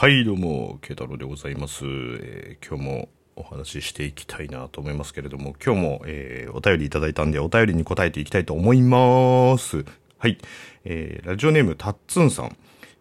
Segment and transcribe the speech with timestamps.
[0.00, 1.84] はい、どうも、慶太郎でございます。
[1.84, 9.84] えー今日もお話ししていきたいなと思いますけれども、今日も、えーお便りいただいたんで、お便りに答えていきたいと思います。
[10.16, 10.38] はい。
[10.86, 12.56] えーラジオネーム、たっつんさん。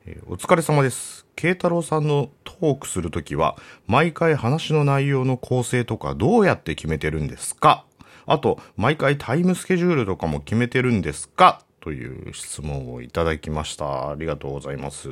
[0.07, 1.25] えお疲れ様です。
[1.37, 3.55] 慶太郎さんのトークするときは、
[3.87, 7.85] 毎回話の内容の構成とかどうやって決めてるんですか？
[8.25, 11.61] あと、毎回タイムスケジュールとかも決めてるんですか？
[11.79, 14.09] という質問をいただきました。
[14.09, 15.07] ありがとうございます。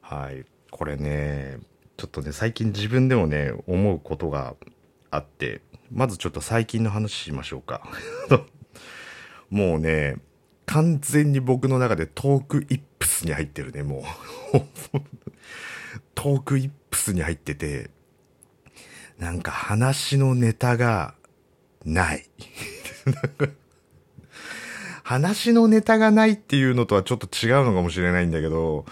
[0.00, 0.46] はい。
[0.70, 1.58] これね、
[1.96, 4.54] ちょっとね、最近自分でもね、思うことが
[5.10, 5.60] あって、
[5.92, 7.82] まずちょっと最近の話しましょうか。
[9.50, 10.16] もうね、
[10.66, 14.04] 完全に僕の中でトークイップスに入ってるね、も
[14.54, 14.60] う。
[16.14, 17.90] トークイップスに入ってて、
[19.18, 21.14] なんか話のネタが
[21.84, 22.30] ない。
[25.02, 28.86] 話のネタがないっていうのとはちょっと違うのかもしれないんだけど、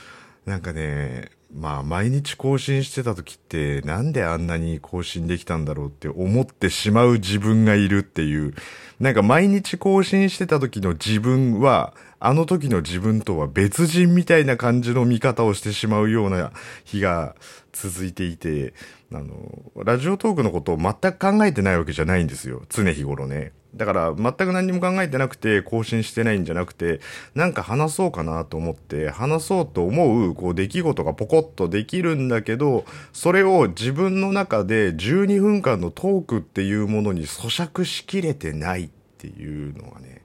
[0.47, 8.55] なんかね、まあ毎日更新してた時ってなんであんなに更新できたんだろうって思ってしまう自分がいるっていう、
[9.01, 16.53] なんか毎日更新してた時の自分は、あの時の自分とは別人みたいな感じの見方をしてしまうような
[16.85, 17.35] 日が
[17.73, 18.75] 続いていて、
[19.13, 22.63] あの、ラジオトークのことを全く考えてないわけじゃないんですよ。
[22.69, 23.53] 常日頃ね。
[23.75, 27.01] だから、全く何も考えてなくて、更新してないんじゃなくて、
[27.35, 40.23] なんか話そうかなと思って、話そうと思う、こう、出来事がポコッとできるんだけど、それを自分の中で12分間のトークっていうものに咀嚼しきれてないっていうのがね、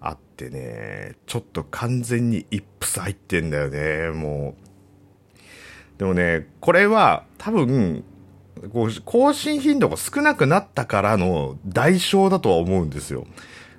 [0.00, 5.98] あってね、ちょっと完全にイップス入ってんだよね、もう。
[5.98, 8.04] でもね、これは多分、
[8.72, 13.26] こう更新頻度が少なくなったからの代償だとは思うんですよ。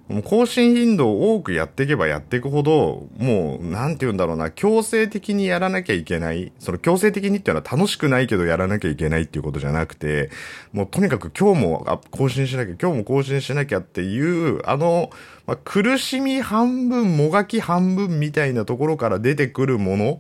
[0.10, 6.52] もう更新頻度を多くやっていけばやっていくほど、もう、なんて言うんだろうな、強制的にやらなきゃいけない。
[6.58, 10.32] その強制的にっていうのは楽しくないけどやらなきゃいけないっていうことじゃなくて、
[10.74, 15.12] もうとにかく今日も更新しなきゃ、今日も更新しなきゃっていう、あの、
[15.46, 20.20] まあ、苦しみ半分、もがき半分みたいなところから出てくるもの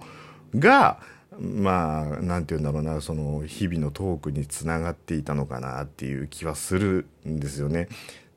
[0.53, 0.99] が、
[1.39, 7.87] まあ、なんて言うんだろうな、その、日々のトークにつながっていたのかなっていう気はするんですよね。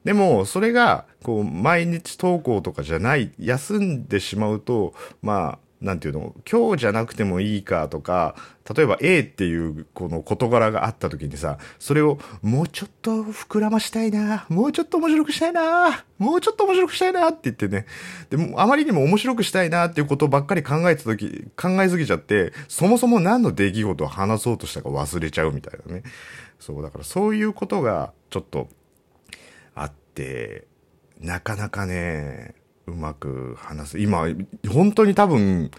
[0.05, 8.37] でも、それが、こう、毎日投稿とかじゃない、休んでしまうと、まあ、なんていうの、今日じゃなくてもいいかとか、
[8.75, 17.87] 例えば A っていうこの事柄があった時にさ、それをもうちょっと膨らましたいな、もうちょっと面白くしたいな、もうちょっと面白くしたいなって言ってね、
[18.31, 26.05] でもあまりにも面白くしたいなっていうことばっかり考えた時、考えすぎちゃって、そもそも何の出来事を話そうとしたか忘れちゃうみたいなね。
[26.61, 28.69] そう、だからそういうことがちょっと
[29.75, 30.69] あって、
[31.21, 32.55] なかなかね、
[32.87, 33.99] うまく話す。
[33.99, 34.27] 今、
[34.71, 35.71] 本当に多分、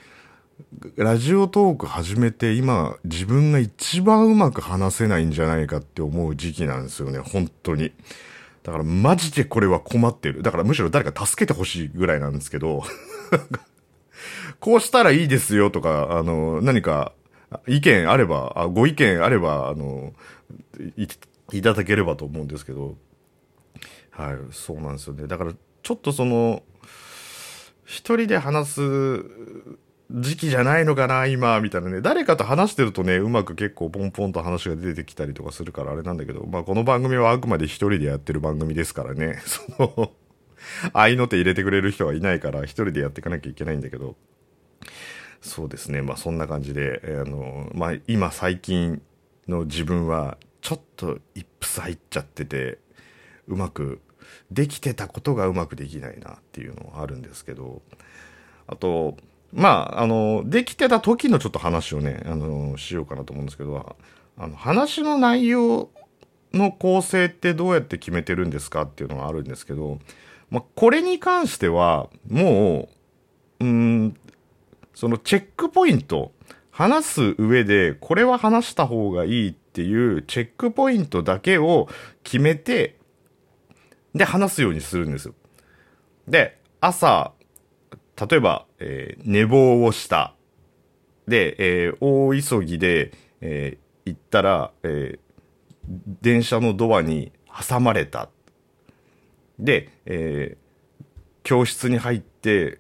[0.96, 7.92] ラジオトーク始めて今、自分が一番うまく話せないんじゃないかって思う時期なんですよね、本当に。
[8.64, 10.42] だからマジでこれは困ってる。
[10.42, 12.84] だからむしろ誰か助けてほしいぐらいなんですけど、
[14.60, 17.12] こうしたらいいですよとか、あの、何か
[17.68, 20.14] 意見あれば、あご意見あれば、あの、
[20.96, 21.08] い
[21.52, 22.96] いただければと思うんですけど、
[24.12, 25.28] はい、そうなんですよね。
[25.28, 26.64] だから、ちょっとその、
[27.86, 29.26] 一人で話す
[30.12, 32.02] 時期じゃないのかな、今、みたいなね。
[32.02, 39.42] 誰かと話してるとね、うまく結構ポンポンと話が出てきたりとかするからあれなんだけど、まあこの番組はあくまで一人でやってる番組ですからね。
[39.46, 40.12] その、
[40.94, 44.16] 愛の手入れてくれる人はいないから一人でやっていかなきゃいけないんだけど、
[45.42, 46.04] そうですね。
[46.04, 49.02] まあそんな感じで、あの、まあ今最近
[49.48, 52.78] の自分はちょっとイップス入っちゃってて、
[53.48, 54.00] うまく
[54.52, 57.82] できてたことがうまくできないなっていうのはあるんですけど、
[58.68, 59.18] あと、
[59.52, 63.96] まあ、あの、できてた時のちょっと話をね、あの、しようかなと思うんですけど、
[64.38, 65.90] あの、話の内容
[66.54, 70.00] の構成ってどうやって決めてるんですかっていうのがあるんですけど、
[70.50, 72.90] まあ、これに関しては、も
[73.60, 74.18] う、うん、
[74.94, 76.32] そのチェックポイント、
[76.72, 81.88] 話す上で、これは話した方がいいっていうチェックポイントだけを
[82.24, 82.98] 決めて、
[84.16, 85.34] で、話すようにするんですよ。
[86.28, 87.34] で、朝、
[88.30, 90.36] 例えば、えー寝坊をした。
[91.28, 91.56] で、
[91.86, 93.12] えー大急ぎで、
[93.42, 95.18] えー行ったら、え
[96.22, 97.32] 電車のドアに
[97.70, 98.30] 挟まれた。
[99.60, 100.58] で、え
[101.44, 102.80] 教室に入って、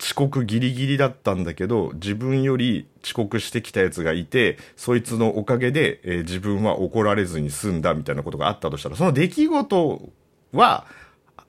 [0.00, 10.10] 遅刻ギリギリだったんだけど、自分より遅刻してきたやつがいて、そいつのおかげで、え自分は怒られずに済んだみたいなことがあったとしたら、その出来事
[10.52, 10.86] は、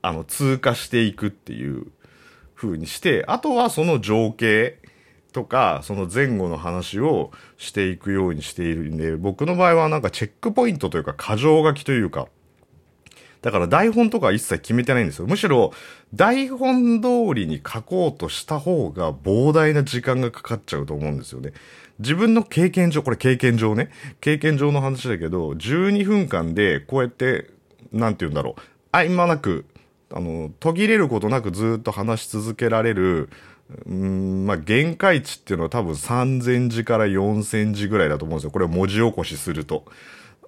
[0.02, 1.88] あの、通過していくっていう
[2.56, 4.80] 風にして、あとはその情景
[5.32, 12.28] とか、その前後の話をしていくようにしているんで、僕の場合はなんかチェックポイントというか、箇条書きというか、
[13.42, 15.28] だから台本とか一切決めてないんですよ。
[15.28, 15.72] むしろ
[16.14, 21.54] 台本通りに書こうとした方が膨大な時間がかかっちゃうと思うんですよね。
[22.00, 23.92] 自分の経験上、これ経験上ね、
[24.22, 27.50] 経験上の話だけど、12分間でこうやって、
[27.92, 28.62] なんて言うんだろう、
[28.92, 29.66] 合間なく、
[30.12, 33.30] あの、途切れることなくずっと話し続けられる、
[33.86, 38.52] うん、まあ、限界値っていうのは多分3000字から4000字ぐらいだと思うんですよ。
[38.52, 39.86] これを文字起こしすると。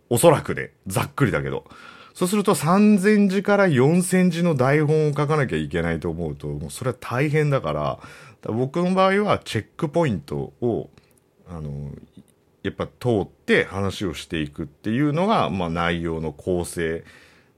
[0.10, 1.66] おそらくね、ざっくりだけど。
[2.14, 8.00] そうすると3000字から4000字の台本を書かなきゃいけないと思うと、もうそれは大変だから、
[8.42, 10.90] から僕の場合はチェックポイントを、
[11.48, 11.92] あの、
[12.64, 17.04] やっぱ通って話をしていくっていうのが、まあ内容の構成。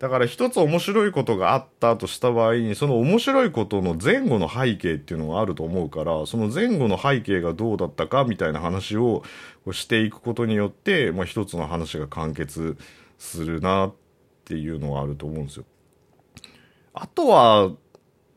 [0.04, 9.24] だから一つ面白いことがあったとした場合に、その面白いことの前後の背景っていうのがあると思うから、その前後の背景がどうだったかみたいな話を
[9.72, 12.76] していくことによって、まあ一つの話が完結
[13.18, 13.94] するなっ
[14.44, 15.64] ていうのはあると思うんですよ。
[16.94, 17.72] あとは、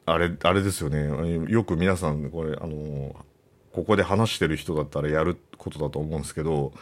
[0.05, 1.51] あれ、あれですよね。
[1.51, 3.17] よく皆さん、これ、あの、
[3.73, 6.73] ここで話してる人だったらやることだと思うんですけど、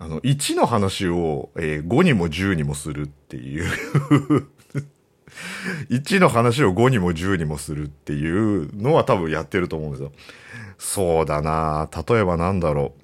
[0.00, 4.48] あの、1の話を、えー、5にも10にもするっていう
[5.90, 10.12] 1の話を5にも10にもするっていうのは多分やってると思うんですよ。
[10.78, 13.02] そうだな例えばなんだろう。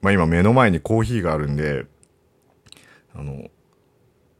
[0.00, 1.86] まあ、今目の前にコーヒーがあるんで、
[3.14, 3.48] あの、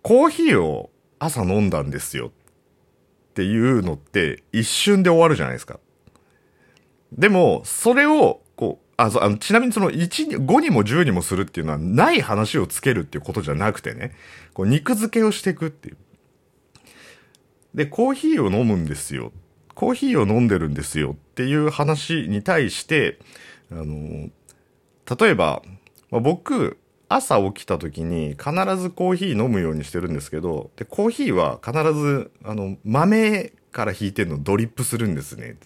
[0.03, 5.81] コーヒーを朝飲んだんですよっていうのって一瞬で終わるじゃないですか。
[7.13, 8.43] でも、それを、
[8.97, 14.13] こう、あ、の、ちなみにその1、5にも10にもするっていうのはない話をつけるっていうことじゃなくてね、
[14.53, 15.97] こう肉付けをしていくっていう。
[17.75, 19.33] で、コーヒーを飲むんですよ。
[19.75, 23.19] コーヒーを飲んでるんですよっていう話に対して、
[23.71, 24.31] あの、
[25.19, 25.63] 例えば、
[26.11, 35.57] まあ、僕、朝起きた時に必ずコーヒー飲むようにしてるんですけど、で、コーヒーは必ず、あの、豆から引いてるのドリップするんですね。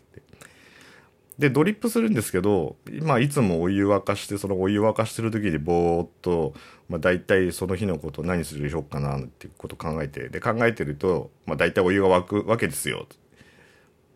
[1.39, 6.53] で、ドリップするんですけど、まあ、いつもお湯沸かして、そのお湯沸かしてる時にぼーっと、
[6.89, 13.07] まあ、大体その日のこと何するでしょうかな、っていうこと考えて、で、考えてると、まあ、大体お湯が沸くわけですよ。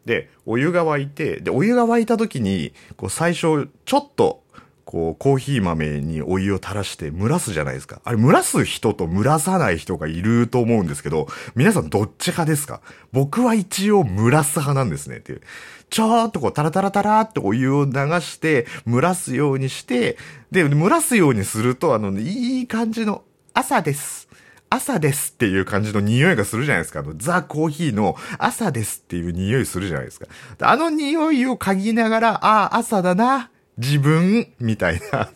[0.04, 4.42] で、お湯が沸いて、で、お湯が沸いた時に、こう、最初、ちょっと、
[4.84, 8.00] こう、コーヒー豆にお湯を垂らして蒸らすじゃないですか。
[8.04, 12.80] あれ、蒸らす人と蒸らさない人がいると思うんですけど、皆さんどっち派ですか？
[13.12, 15.42] 僕は一応蒸らす派なんですねっていう。
[15.90, 20.16] ちょーっとこう、タラタラタラってお湯を流して、蒸らすようにして、
[20.50, 23.24] で、蒸らすようにすると、あの、いい感じの、
[23.54, 24.28] 朝です。
[24.70, 27.00] 朝ですっていう感じの匂いがするじゃないですか。
[27.00, 30.26] あの、ザ・コーヒーの朝ですっていう匂いするじゃないですか。
[30.60, 33.50] あの匂いを嗅ぎながら、ああ、朝だな。
[33.78, 35.30] 自分みたいな。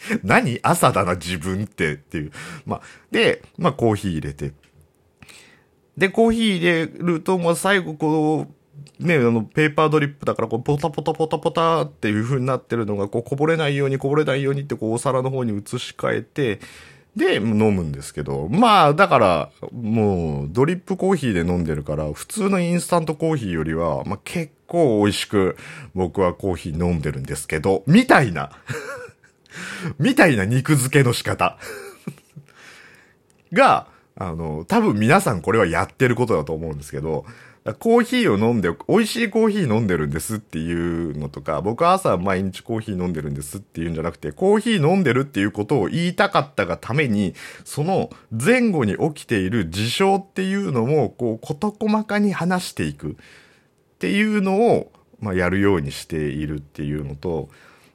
[0.22, 2.32] 何朝だな、自分ってっていう。
[2.66, 4.52] まあ、で、まあ、コーヒー入れて。
[5.96, 8.58] で、コーヒー入れると、もう最後こう、
[9.04, 16.60] ね、あの、ペーパードリップだから、こう、ポタポタポタポタっていう風になってるのが、こう、こぼれないように、こぼれないようにって、こう、お皿の方に移し替えて、
[17.16, 25.56] で、飲むんですけど、まあ、だから、もう、ドリップコーヒーで飲んでるから、普通のインスタントコーヒーよりは、まあ、結構美味しく、
[25.94, 28.52] 僕はコーヒー飲んでるんですけど、みたいな。
[29.98, 31.58] みたいな肉付けの仕方。
[33.52, 37.24] が、あの、多分皆さんこれはやってることだと思うんですけど、
[37.74, 47.34] コーヒーを飲んで、美味しいコーヒー飲んでるんですっていうのとか、僕は朝毎日コーヒー飲んでるんですっていうんじゃなくて、コーヒー飲んでるっていうことを言いたかったがために、
[47.64, 53.16] その前後に起きている事象っていうのも、こう、事細かに話していく。
[53.98, 57.48] っていうのを、まあ、やるようにしているっていうのと、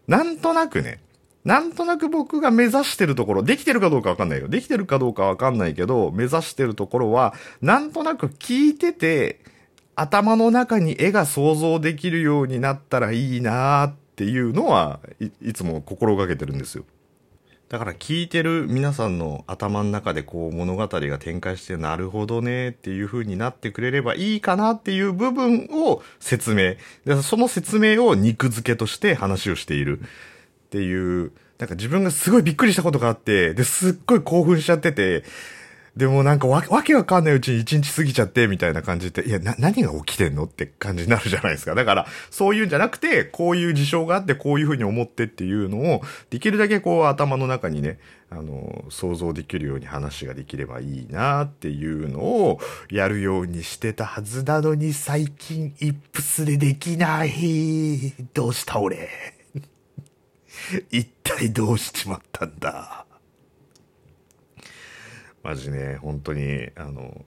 [0.06, 1.00] なんとなくね、
[1.46, 4.50] なんとなく僕が目指してるところ、できてるかどうかわかんないよ。
[4.50, 9.40] できてるかどうかわかんないけど、目指してるところは、なんとなく聞いてて、
[9.96, 16.84] 頭の中に絵が想像できるようになったらいいなーっていうのはいいつも心がけてるんですよ。
[17.70, 26.75] だから聞いてる皆さんの頭の中でこう物語が展開してなるほどねっていう風になってくれればいいかなっていう部分を説明。
[27.05, 30.05] でその説明を肉付けとして話をしているっ
[30.70, 35.24] ていう、なんか自分がすごいびっくりしたことがあって、で、すっごい興奮しちゃってて、
[35.96, 41.76] でもなんかわ、わけわかんないうちに一日過ぎちゃって、みたいな感じで、いや、な、何が起きてんのって感じになるじゃないですか。
[41.76, 48.00] だから、そういうんじゃなくて、こういう事象があって、こういうふうに思ってっていうのを、できるだけこう頭の中にね、
[48.32, 52.60] あの、想像できるように話ができればいいなっていうのを、
[52.90, 58.14] やるようにしてたはずなのに、最近、イップスでできない。
[58.34, 59.10] どうした俺。
[60.90, 63.06] 一体どうしちまったんだ。
[65.44, 67.26] マジね、本当に、あの、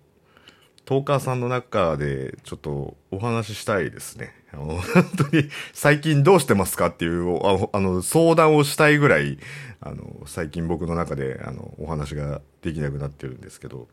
[0.86, 4.32] トーカーさんの中でちょっとお話ししたいですね。
[4.52, 9.38] あの、本当に最近どうしてますかっていうああの相談をしたいぐらい、
[9.80, 13.88] あの、最近僕の中であのお話ができなくなってるんですけど、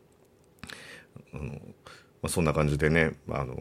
[1.34, 1.58] あのま
[2.24, 3.56] あ、そんな感じでね、あの、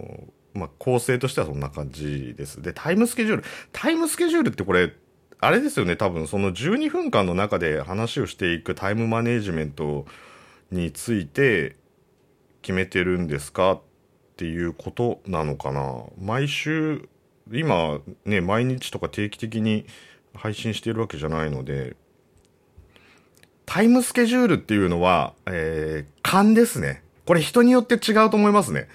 [0.54, 2.62] まあ、構成としてはそんな感じです。
[2.62, 3.44] で、タイムスケジュール。
[3.72, 4.94] タイムスケジュールってこれ、
[5.40, 10.08] あれですよね、多分その12分間の中で話をしていくタイムマネジメントを
[10.74, 11.76] について
[12.62, 13.82] 決めてるんですかっ
[14.36, 16.04] ていうことなのかな。
[16.20, 17.08] 毎週、
[17.52, 19.86] 今ね、毎日とか定期的に
[20.34, 21.96] 配信してるわけじゃないので、
[23.66, 27.04] タイムスケジュールっていうのは、えー、勘ですね。
[27.26, 28.90] これ人によって違うと思いますね。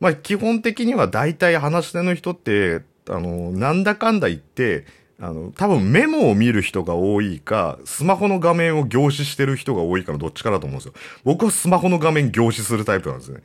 [0.00, 4.84] まあ、基本的には大体話し手の人って、あの、なんだかんだ言って、
[5.18, 10.92] あの、多分メモを見る人が多いか、スマホの画面を凝視してる人が多いかのどっちかだと思うんですよ。
[11.24, 13.40] 僕はスマホの画面凝視するタイプなんですね。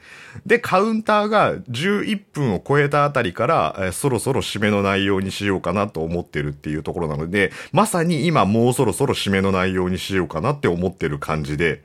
[0.45, 11.83] で、カウンターが11分を超えたあたりから、えー、そろそろ締めの内容にしようかなと思ってるっていうところなので、まさに今もうそろそろ締めの内容にしようかなって思ってる感じで、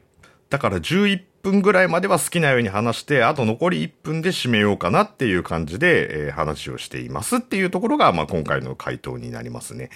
[0.51, 9.91] だから11分ぐらいまでは好きなように話して、あと残り1分で締めようかなっていう感じで、えー、話をしていますっていうところが、まあ、今回の回答になりますね。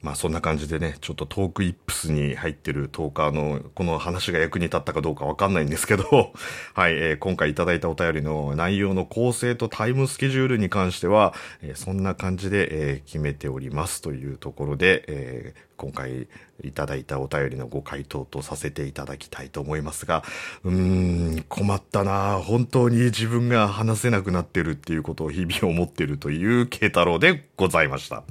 [0.00, 6.04] まあそんな感じでね、ちょっとトークイップスに入ってるトーカーのこの話が役に立ったかどうかわかんないんですけど、
[6.74, 16.28] はい、えー、今回いただいたお便りの内容の構成とタイムスケジュールに関しては、えー、そんな感じで、えー、決めておりますというところで、えー、今回
[16.62, 20.22] いただいたお便りのご回答とさせていただきたいと思いますが、
[20.64, 28.22] うーん、困ったな本当に自分が話せなくなってるっていうことを日々思ってるという慶太郎でございました。